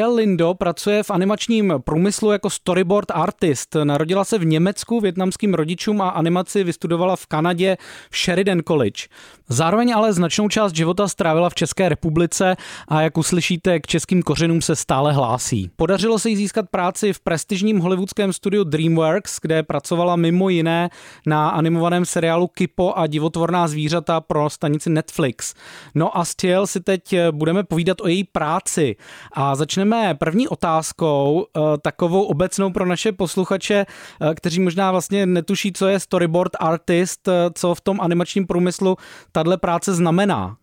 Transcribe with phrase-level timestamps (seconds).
[0.00, 3.76] Lindo pracuje v animačním průmyslu jako storyboard artist.
[3.84, 7.76] Narodila se v Německu, větnamským rodičům a animaci vystudovala v Kanadě
[8.10, 9.02] v Sheridan College.
[9.48, 12.56] Zároveň ale značnou část života strávila v České republice
[12.88, 15.70] a jak uslyšíte, k českým kořenům se stále hlásí.
[15.76, 20.90] Podařilo se jí získat práci v prestižním hollywoodském studiu DreamWorks, kde pracovala mimo jiné
[21.26, 25.54] na animovaném seriálu Kipo a divotvorná zvířata pro stanici Netflix.
[25.94, 28.96] No a Stiel si teď budeme povídat o její práci.
[29.32, 35.72] A začneme první otázkou, eh, takovou obecnou pro naše posluchače, eh, kteří možná vlastně netuší,
[35.72, 38.96] co je storyboard artist, eh, co v tom animačním průmyslu
[39.32, 40.56] tahle práce znamená.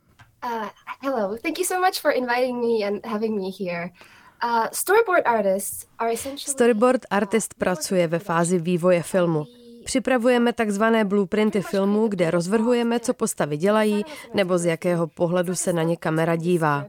[0.46, 0.68] Uh,
[1.02, 3.90] hello, thank you so much for inviting me and having me here.
[4.44, 6.54] Uh, storyboard artists are essentially...
[6.54, 9.46] Storyboard artist pracuje ve fázi vývoje filmu.
[9.84, 15.84] Připravujeme takzvané blueprinty filmu, kde rozvrhujeme, co postavy dělají nebo z jakého pohledu se na
[15.84, 16.86] ně kamera dívá.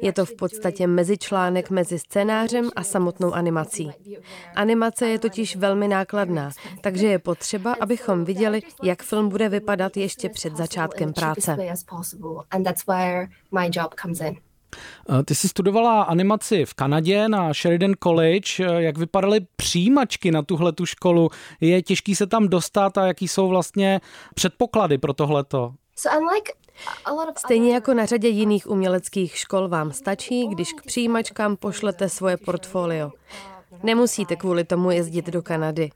[0.00, 3.90] Je to v podstatě mezičlánek mezi scénářem a samotnou animací.
[4.54, 10.28] Animace je totiž velmi nákladná, takže je potřeba, abychom viděli, jak film bude vypadat ještě
[10.28, 11.56] před začátkem práce.
[15.10, 18.44] Eh, ty jsi studovala animaci v Kanadě na Sheridan College.
[18.60, 21.30] Eh, jak vypadaly přijímačky na tuhle tu školu?
[21.60, 24.00] Je těžký se tam dostat a jaký jsou vlastně
[24.34, 25.74] předpoklady pro tohleto?
[27.36, 33.12] Stejně jako na řadě jiných uměleckých škol vám stačí, když k přijímačkám pošlete svoje portfolio.
[33.82, 35.90] Nemusíte kvůli tomu jezdit do Kanady.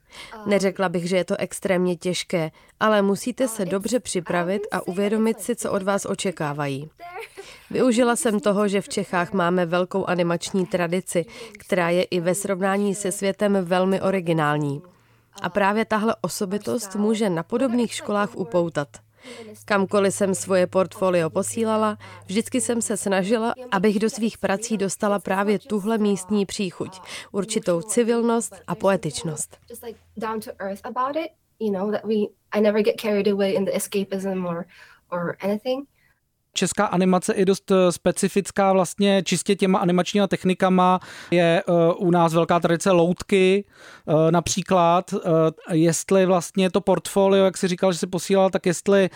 [0.47, 5.56] Neřekla bych, že je to extrémně těžké, ale musíte se dobře připravit a uvědomit si,
[5.56, 6.91] co od vás očekávají.
[7.70, 11.27] Využila jsem toho, že v Čechách máme velkou animační tradici,
[11.58, 14.83] která je i ve srovnání se světem velmi originální.
[15.42, 18.89] A právě tahle osobitost může na podobných školách upoutat.
[19.65, 25.59] Kamkoliv jsem svoje portfolio posílala, vždycky jsem se snažila, abych do svých prací dostala právě
[25.59, 27.01] tuhle místní příchuť,
[27.33, 29.56] určitou civilnost a poetičnost.
[35.13, 35.92] or anything.
[36.55, 41.01] Česká animace je dost eh, specifická vlastně čistě těma animačníma technikama.
[41.30, 43.64] Je uh, u nás velká tradice loutky
[44.07, 45.14] uh, například.
[45.73, 49.11] Jestli vlastně to portfolio, jak si říkal, že si posílal, tak jestli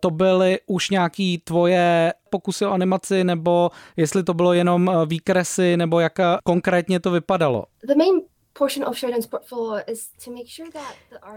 [0.00, 6.00] to byly už nějaký tvoje pokusy o animaci, nebo jestli to bylo jenom výkresy, nebo
[6.00, 6.12] jak
[6.44, 7.64] konkrétně to vypadalo?
[7.86, 8.33] The main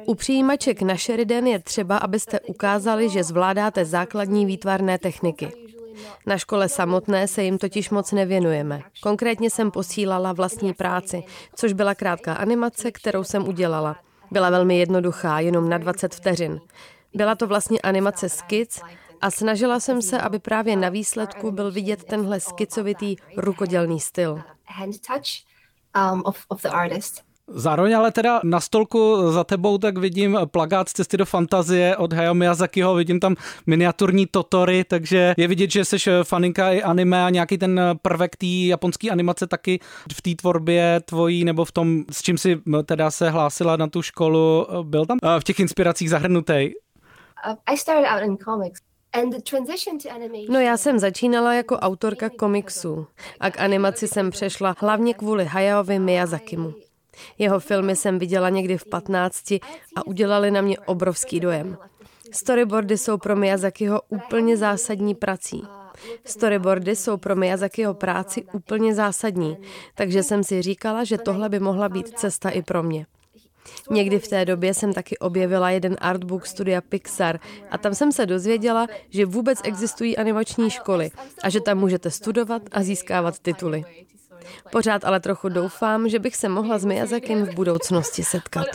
[0.06, 5.52] u přijímaček na Sheridan je třeba, abyste ukázali, že zvládáte základní výtvarné techniky.
[6.26, 8.82] Na škole samotné se jim totiž moc nevěnujeme.
[9.04, 11.24] Konkrétně jsem posílala vlastní práci,
[11.56, 13.96] což byla krátká animace, kterou jsem udělala.
[14.32, 16.62] Byla velmi jednoduchá, jenom na 20 vteřin.
[17.14, 18.82] Byla to vlastně animace skic
[19.22, 24.42] a snažila jsem se, aby právě na výsledku byl vidět tenhle skicovitý rukodělný styl
[25.96, 27.28] um, of, of the artist.
[27.50, 32.14] Zároveň ale teda na stolku za tebou tak vidím plagát z cesty do fantazie od
[32.14, 33.36] Hayao Miyazakiho, vidím tam
[33.68, 38.46] miniaturní Totory, takže je vidět, že jsi faninka i anime a nějaký ten prvek té
[38.46, 39.80] japonské animace taky
[40.14, 44.02] v té tvorbě tvojí nebo v tom, s čím si teda se hlásila na tu
[44.02, 46.72] školu, byl tam v těch inspiracích zahrnutý?
[47.48, 48.87] Uh, I started out in comics.
[50.50, 53.08] No já jsem začínala jako autorka komiksů
[53.40, 56.74] a k animaci jsem přešla hlavně kvůli Hayaovi Miyazakimu.
[57.38, 59.52] Jeho filmy jsem viděla někdy v 15
[59.96, 61.78] a udělali na mě obrovský dojem.
[62.32, 65.64] Storyboardy jsou pro Miyazakiho úplně zásadní prací.
[66.26, 69.58] Storyboardy jsou pro Miyazakiho práci úplně zásadní,
[69.96, 73.06] takže jsem si říkala, že tohle by mohla být cesta i pro mě.
[73.90, 77.40] Někdy v té době jsem taky objevila jeden artbook studia Pixar
[77.72, 81.12] a tam jsem se dozvěděla, že vůbec existují animační školy
[81.44, 83.86] a že tam můžete studovat a získávat tituly.
[84.72, 88.66] Pořád ale trochu doufám, že bych se mohla s Miyazakem v budoucnosti setkat.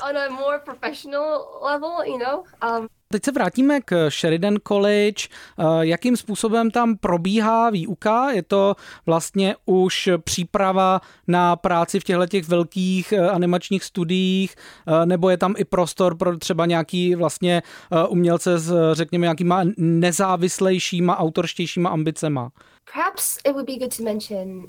[3.12, 5.28] Teď se vrátíme k Sheridan College.
[5.58, 8.30] Eh, jakým způsobem tam probíhá výuka?
[8.30, 8.74] Je to
[9.06, 14.54] vlastně už příprava na práci v těchto těch velkých eh, animačních studiích,
[14.86, 17.62] eh, nebo je tam i prostor pro třeba nějaký vlastně
[18.08, 22.50] umělce s, řekněme, nějakýma nezávislejšíma, autorštějšíma ambicema?
[22.96, 24.64] Uh,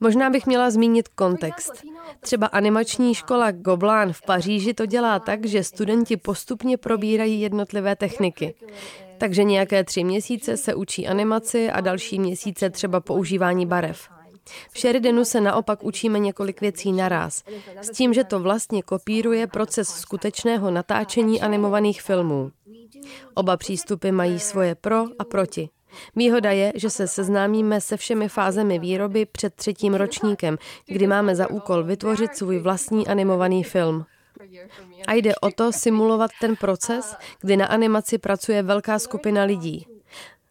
[0.00, 1.84] Možná bych měla zmínit kontext.
[2.20, 8.54] Třeba animační škola Goblán v Paříži to dělá tak, že studenti postupně probírají jednotlivé techniky.
[9.18, 14.08] Takže nějaké tři měsíce se učí animaci a další měsíce třeba používání barev.
[14.72, 17.44] V Sheridanu se naopak učíme několik věcí naraz,
[17.80, 22.50] s tím, že to vlastně kopíruje proces skutečného natáčení animovaných filmů.
[23.34, 25.68] Oba přístupy mají svoje pro a proti.
[26.16, 31.50] Výhoda je, že se seznámíme se všemi fázemi výroby před třetím ročníkem, kdy máme za
[31.50, 34.04] úkol vytvořit svůj vlastní animovaný film.
[35.06, 39.86] A jde o to simulovat ten proces, kdy na animaci pracuje velká skupina lidí.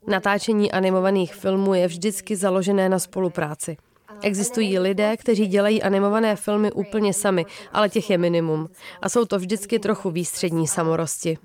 [0.07, 3.77] Natáčení animovaných filmů je vždycky založené na spolupráci.
[4.21, 8.69] Existují lidé, kteří dělají animované filmy úplně sami, ale těch je minimum.
[9.01, 11.37] A jsou to vždycky trochu výstřední samorosti.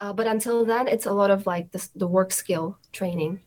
[0.00, 3.40] Uh, but until then, it's a lot of like the work skill training.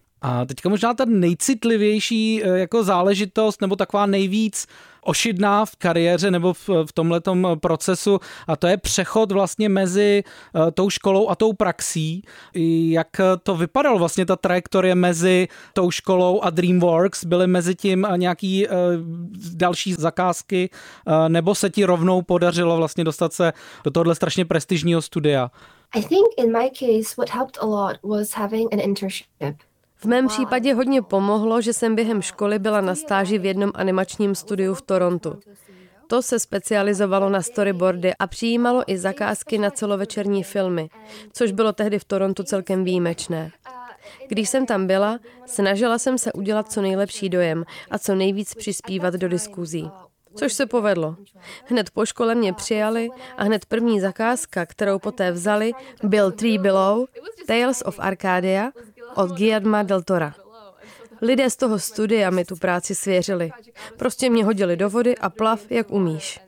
[0.46, 4.68] Teďka možná ta nejcitlivější eh, jako záležitost, nebo taková nejvíc
[5.04, 10.24] ošidná v kariéře nebo v, v tomhletom procesu a to je přechod vlastně mezi
[10.56, 12.24] uh, tou školou a tou praxí.
[12.90, 13.08] Jak
[13.44, 17.26] to vypadalo vlastně ta trajektorie mezi tou školou a DreamWorks?
[17.26, 18.68] Byly mezi tím nějaký
[19.54, 20.70] další zakázky
[21.28, 23.54] nebo se ti rovnou podařilo vlastně dostat se
[23.84, 25.52] do tohle strašně prestižního studia?
[25.96, 29.28] I think in my case what helped a lot was having an internship.
[30.02, 34.36] V mém případě hodně pomohlo, že jsem během školy byla na stáži v jednom animačním
[34.36, 35.40] studiu v Torontu.
[36.08, 40.90] To se specializovalo na storyboardy a přijímalo i zakázky na celovečerní filmy,
[41.34, 43.52] což bylo tehdy v Torontu celkem výjimečné.
[44.28, 49.14] Když jsem tam byla, snažila jsem se udělat co nejlepší dojem a co nejvíc přispívat
[49.14, 49.92] do diskuzí.
[50.36, 51.16] Což se povedlo.
[51.66, 55.72] Hned po škole mě přijali a hned první zakázka, kterou poté vzali,
[56.04, 57.06] byl Three Below,
[57.48, 58.72] Tales of Arcadia
[59.16, 60.36] od Guillerma del Tora.
[61.22, 63.52] Lidé z toho studia mi tu práci svěřili.
[63.98, 66.40] Prostě mě hodili do vody a plav, jak umíš.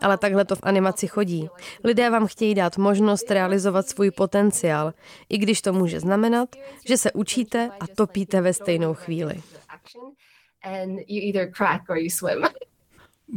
[0.00, 1.48] Ale takhle to v animaci chodí.
[1.84, 4.92] Lidé vám chtějí dát možnost realizovat svůj potenciál,
[5.28, 6.48] i když to může znamenat,
[6.86, 9.34] že se učíte a topíte ve stejnou chvíli.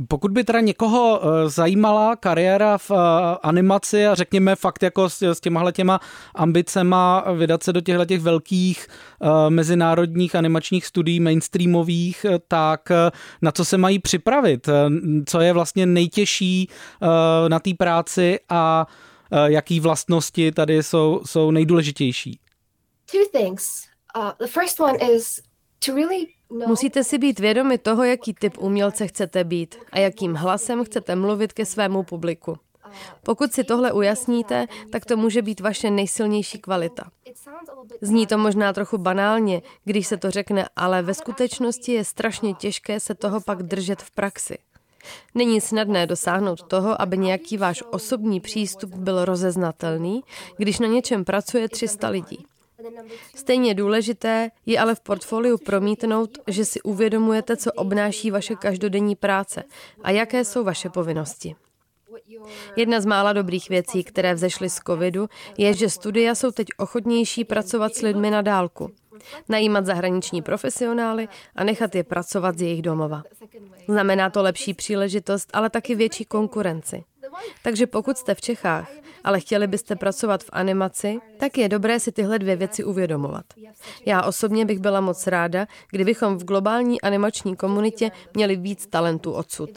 [0.08, 2.96] Pokud by teda někoho eh, zajímala kariéra v eh,
[3.44, 6.00] animaci a řekněme fakt jako s, s těmahle těma
[6.36, 12.90] ambicema vydat se do těchto těch velkých eh, mezinárodních animačních studií mainstreamových, tak
[13.42, 14.70] na co se mají připravit?
[15.26, 16.70] Co je vlastně nejtěžší
[17.48, 18.88] na té práci a
[19.46, 22.40] jaký vlastnosti tady jsou, jsou nejdůležitější?
[23.12, 23.84] Two things.
[24.18, 25.42] Uh, the first one is
[26.68, 31.54] Musíte si být vědomi toho, jaký typ umělce chcete být a jakým hlasem chcete mluvit
[31.54, 32.58] ke svému publiku.
[33.24, 37.12] Pokud si tohle ujasníte, tak to může být vaše nejsilnější kvalita.
[38.02, 43.00] Zní to možná trochu banálně, když se to řekne, ale ve skutečnosti je strašně těžké
[43.00, 44.58] se toho pak držet v praxi.
[45.36, 50.24] Není snadné dosáhnout toho, aby nějaký váš osobní přístup byl rozeznatelný,
[50.58, 52.46] když na něčem pracuje 300 lidí.
[53.36, 59.64] Stejně důležité je ale v portfoliu promítnout, že si uvědomujete, co obnáší vaše každodenní práce
[60.04, 61.56] a jaké jsou vaše povinnosti.
[62.76, 67.46] Jedna z mála dobrých věcí, které vzešly z covidu, je, že studia jsou teď ochotnější
[67.46, 68.92] pracovat s lidmi na dálku.
[69.50, 73.24] Najímat zahraniční profesionály a nechat je pracovat z jejich domova.
[73.88, 77.04] Znamená to lepší příležitost, ale taky větší konkurenci.
[77.64, 78.92] Takže pokud jste v Čechách,
[79.24, 83.46] ale chtěli byste pracovat v animaci, tak je dobré si tyhle dvě věci uvědomovat.
[84.06, 89.70] Já osobně bych byla moc ráda, kdybychom v globální animační komunitě měli víc talentů odsud.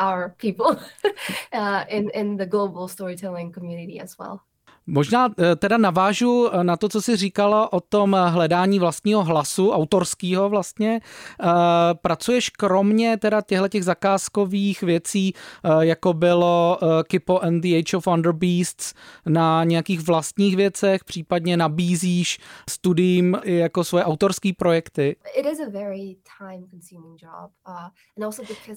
[0.00, 0.76] our people
[1.52, 4.40] uh, in, in the global storytelling community as well.
[4.86, 9.70] Možná eh, teda navážu eh, na to, co jsi říkala o tom hledání vlastního hlasu,
[9.70, 11.00] autorského vlastně.
[11.42, 11.46] Eh,
[11.94, 15.34] pracuješ kromě teda těchto těch zakázkových věcí,
[15.80, 18.94] jako bylo Kipo and the Age of Wonder Beasts,
[19.26, 22.38] na nějakých vlastních věcech, případně nabízíš
[22.70, 25.16] studiím jako svoje autorské projekty?
[25.38, 25.44] Uh,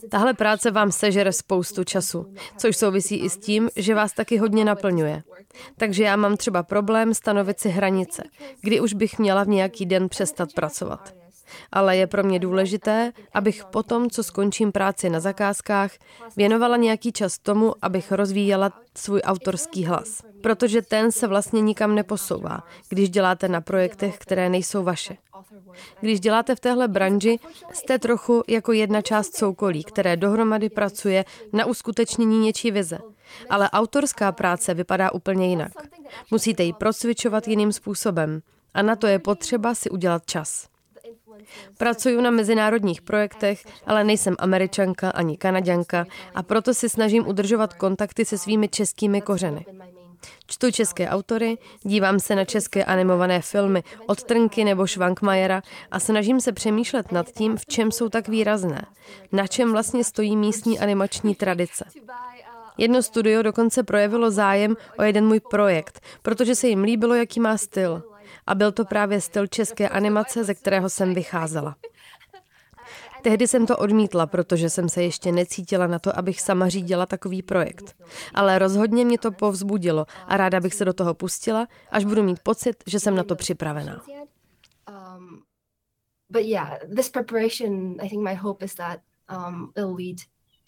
[0.10, 4.66] Tahle práce vám sežere spoustu času, což souvisí i s tím, že vás taky hodně
[4.66, 5.24] naplňuje.
[5.78, 8.24] Takže že já mám třeba problém stanovit si hranice,
[8.62, 11.14] kdy už bych měla v nějaký den přestat pracovat.
[11.72, 15.92] Ale je pro mě důležité, abych potom, co skončím práci na zakázkách,
[16.38, 20.22] věnovala nějaký čas tomu, abych rozvíjela svůj autorský hlas.
[20.42, 25.18] Protože ten se vlastně nikam neposouvá, když děláte na projektech, které nejsou vaše.
[26.00, 27.40] Když děláte v téhle branži,
[27.74, 33.00] jste trochu jako jedna část soukolí, které dohromady pracuje na uskutečnění něčí vize.
[33.50, 35.72] Ale autorská práce vypadá úplně jinak.
[36.32, 38.42] Musíte ji procvičovat jiným způsobem
[38.74, 40.68] a na to je potřeba si udělat čas.
[41.78, 48.26] Pracuji na mezinárodních projektech, ale nejsem američanka ani kanaďanka a proto si snažím udržovat kontakty
[48.26, 49.66] se svými českými kořeny.
[50.48, 55.62] Čtu české autory, dívám se na české animované filmy od Trnky nebo Švankmajera
[55.92, 58.86] a snažím se přemýšlet nad tím, v čem jsou tak výrazné,
[59.32, 61.86] na čem vlastně stojí místní animační tradice.
[62.78, 67.58] Jedno studio dokonce projevilo zájem o jeden můj projekt, protože se jim líbilo, jaký má
[67.58, 68.04] styl.
[68.48, 71.76] A byl to právě styl české animace, ze kterého jsem vycházela.
[73.24, 77.42] Tehdy jsem to odmítla, protože jsem se ještě necítila na to, abych sama řídila takový
[77.42, 77.96] projekt.
[78.34, 82.40] Ale rozhodně mě to povzbudilo a ráda bych se do toho pustila, až budu mít
[82.40, 84.02] pocit, že jsem na to připravená.
[84.90, 85.44] Um,
[86.30, 89.00] but yeah, this preparation, I think my hope is that
[89.30, 90.18] um, it'll lead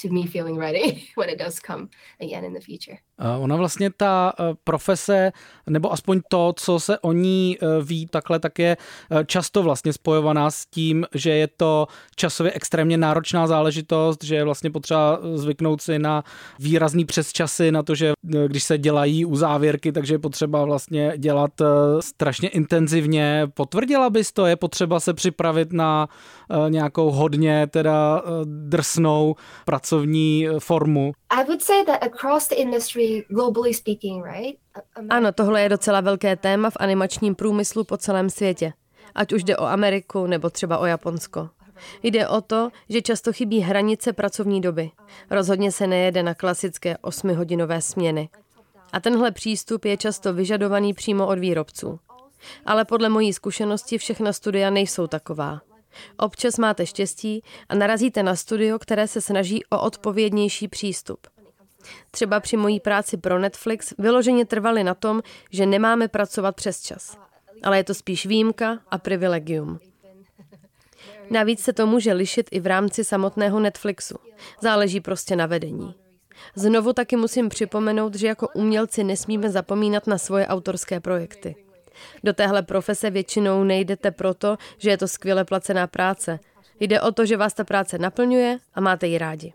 [0.01, 1.87] to me feeling ready when it does come
[2.21, 2.97] again in the future.
[3.39, 5.31] Ona vlastně ta eh, profese,
[5.69, 8.77] nebo aspoň to, co se o ní eh, ví takhle, tak je
[9.11, 14.43] eh, často vlastně spojovaná s tím, že je to časově extrémně náročná záležitost, že je
[14.43, 16.23] vlastně potřeba zvyknout si na
[16.59, 18.13] výrazný přesčasy, na to, že
[18.47, 21.51] když se dělají u závěrky, takže je potřeba vlastně dělat
[21.99, 23.47] strašně intenzivně.
[23.53, 24.45] Potvrdila bys to?
[24.45, 26.07] Je potřeba se připravit na
[26.69, 31.11] nějakou hodně teda drsnou pracovní formu?
[31.29, 33.04] I would say that across the industry?
[35.09, 38.73] Ano, tohle je docela velké téma v animačním průmyslu po celém světě.
[39.15, 41.49] Ať už jde o Ameriku nebo třeba o Japonsko.
[42.03, 44.91] Jde o to, že často chybí hranice pracovní doby.
[45.29, 48.29] Rozhodně se nejede na klasické osmihodinové směny.
[48.93, 51.99] A tenhle přístup je často vyžadovaný přímo od výrobců.
[52.65, 55.61] Ale podle mojí zkušenosti všechna studia nejsou taková.
[56.17, 61.27] Občas máte štěstí a narazíte na studio, které se snaží o odpovědnější přístup.
[62.11, 67.17] Třeba při mojí práci pro Netflix vyloženě trvali na tom, že nemáme pracovat přes čas.
[67.63, 69.79] Ale je to spíš výjimka a privilegium.
[71.29, 74.15] Navíc se to může lišit i v rámci samotného Netflixu.
[74.61, 75.95] Záleží prostě na vedení.
[76.55, 81.55] Znovu taky musím připomenout, že jako umělci nesmíme zapomínat na svoje autorské projekty.
[82.23, 86.39] Do téhle profese většinou nejdete proto, že je to skvěle placená práce.
[86.79, 89.53] Jde o to, že vás ta práce naplňuje a máte ji rádi.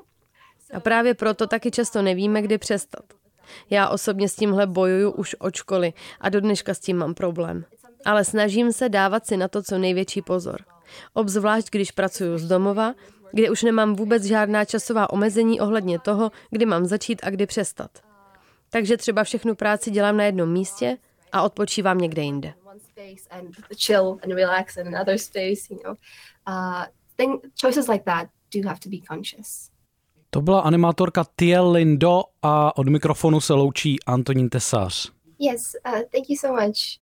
[0.73, 3.05] A právě proto taky často nevíme, kdy přestat.
[3.71, 7.65] Já osobně s tímhle bojuju už od školy a do dneška s tím mám problém.
[8.05, 10.61] Ale snažím se dávat si na to co největší pozor.
[11.13, 12.95] Obzvlášť, když pracuju z domova,
[13.33, 17.91] kde už nemám vůbec žádná časová omezení ohledně toho, kdy mám začít a kdy přestat.
[18.71, 20.99] Takže třeba všechnu práci dělám na jednom místě
[21.33, 22.55] a odpočívám někde jinde.
[26.49, 29.71] Uh, choices like that do have to be conscious.
[30.31, 35.13] To byla animátorka Tiel Lindo a od mikrofonu se loučí Antonín Tesář.
[35.39, 36.99] Yes, uh, thank you so much.